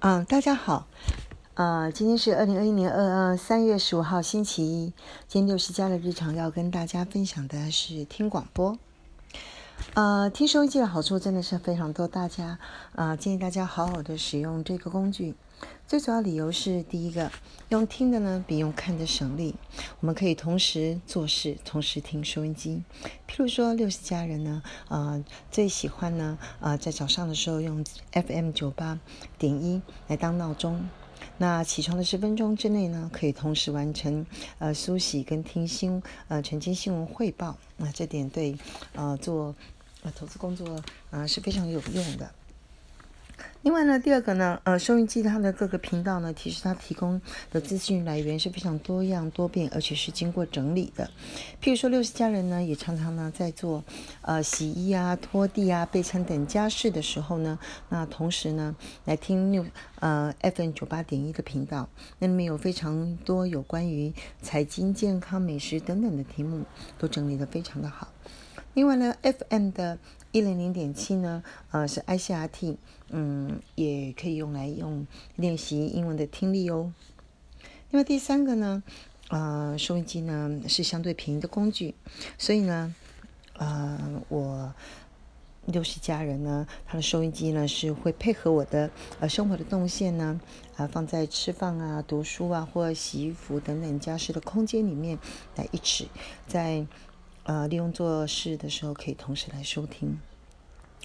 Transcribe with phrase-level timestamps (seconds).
[0.00, 0.86] 嗯，大家好，
[1.54, 4.92] 呃，今天是二零二一年二二三月十五号星期一，
[5.26, 8.78] 今天六十加的日常要跟大家分享的是听广播。
[9.94, 12.60] 呃，听收音机的好处真的是非常多，大家
[12.94, 15.34] 呃建议大家好好的使用这个工具。
[15.88, 17.32] 最主要理由是，第一个，
[17.70, 19.54] 用听的呢比用看的省力，
[20.00, 22.82] 我们可以同时做事，同时听收音机。
[23.26, 27.82] 譬如说，六十家人呢，呃，最喜欢呢，呃，在早上的时候用
[28.12, 29.00] FM 九八
[29.38, 30.86] 点一来当闹钟，
[31.38, 34.26] 那起床的十分钟之内呢，可以同时完成
[34.58, 38.58] 呃梳洗跟听新呃晨间新闻汇报，那这点对
[38.94, 39.54] 呃做
[40.02, 42.30] 呃投资工作啊是非常有用的。
[43.62, 51.10] 另外呢，第二个呢，呃，收音机它的各个频道呢，其实它提供的资讯来源是非常多样多变，而且是经过整理的。
[51.60, 53.82] 譬如说，六十家人呢，也常常呢在做
[54.22, 57.58] 呃洗衣啊、拖地啊、备餐等家事的时候呢，
[57.88, 59.66] 那同时呢来听六
[59.98, 61.88] 呃 FM 九八点一的频道，
[62.20, 66.64] 那里面有非常多有关于财经、健康、美食等等的题目，
[66.96, 68.06] 都整理的非常的好。
[68.78, 69.98] 另外呢，FM 的
[70.30, 72.76] 一零零点七呢，呃，是 ICRT，
[73.08, 75.04] 嗯，也可以用来用
[75.34, 76.92] 练习英文的听力哦。
[77.90, 78.84] 另外第三个呢，
[79.30, 81.96] 呃，收音机呢是相对便宜的工具，
[82.38, 82.94] 所以呢，
[83.54, 84.72] 呃，我
[85.66, 90.40] 六十家人呢，他的收音机呢是会配合我的呃生活的动线呢，
[90.76, 95.18] 啊，放在吃饭啊、读书啊或洗衣服等等家事的空间里面
[95.56, 96.08] 来一起
[96.46, 96.86] 在。
[97.48, 100.20] 呃，利用做事的时候可以同时来收听，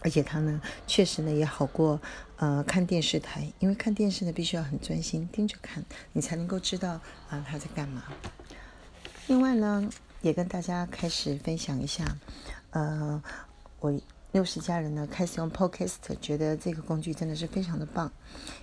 [0.00, 2.00] 而且它呢，确实呢也好过
[2.36, 8.04] 呃看电视台，因为看电视呢必须要很专心盯着看，你才能够知道啊他在干嘛。
[9.26, 9.86] 另外呢，
[10.22, 12.16] 也跟大家开始分享一下，
[12.70, 13.22] 呃，
[13.80, 14.00] 我。
[14.32, 18.12] 六十家人呢开始用 Podcast，觉得这个工具真的是非常的棒，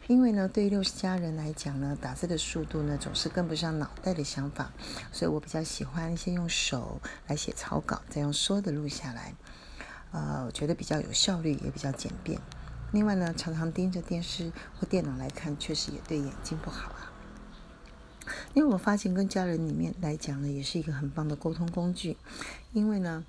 [0.08, 4.72] 因为呢，对于六十家人来讲呢，打字的速度呢总是跟不上脑袋的想法，
[5.12, 9.36] 所以我比较喜欢先用手来写草稿，再用说的录下来，
[10.12, 12.40] 呃，我觉得比较有效率，也比较简便。
[12.94, 17.12] 另外呢，常常盯着电视或电脑来看，确实也对眼睛不好啊。
[18.54, 22.16] 因为我发现跟家人里面来讲呢，也是一个很棒的沟通工具，
[22.72, 23.26] 因为呢。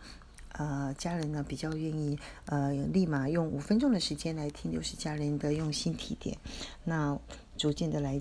[0.53, 6.39] 呃，家人呢比较愿意呃，立马用五分钟的时间来听就是家人的用心提点，
[6.85, 7.19] 那
[7.57, 8.21] 逐渐的来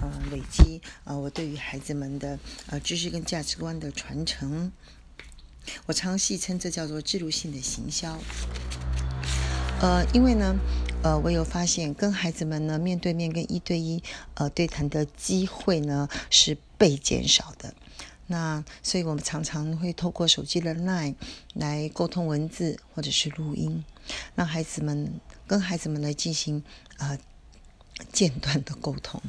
[0.00, 4.72] 呃累积呃我对于孩子们的呃知识跟价值观的传承，
[5.86, 8.18] 我常戏称这叫做制度性的行销。
[9.80, 10.56] 呃，因为呢，
[11.02, 14.02] 呃，我有发现跟孩子们呢面对面跟一对一
[14.34, 17.74] 呃对谈的机会呢是被减少的。
[18.32, 21.16] 那所以，我们常常会透过手机的 Line
[21.52, 23.84] 来沟通文字或者是录音，
[24.34, 26.64] 让孩子们跟孩子们来进行
[26.96, 27.18] 呃
[28.10, 29.20] 间断的沟通。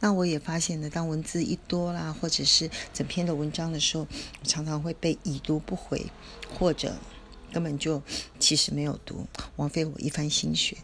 [0.00, 4.06] 那我也发现呢，当文字一多啦，或者是整篇的文章的时候，
[4.42, 6.06] 常常会被已读不回，
[6.58, 6.96] 或者
[7.52, 8.02] 根本就
[8.38, 10.78] 其实没有读，枉费我一番心血。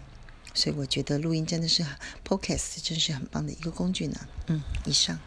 [0.53, 1.83] 所以我觉得录音真的是
[2.23, 4.21] Podcast 真是很棒的一个工具呢。
[4.49, 5.19] 嗯，以上。